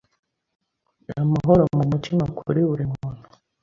[1.21, 3.25] amahoro mu mutima kuri buri muntu